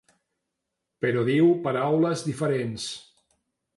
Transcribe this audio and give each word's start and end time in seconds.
Però 1.05 1.21
diu 1.29 1.51
paraules 1.67 2.25
diferents. 2.31 2.89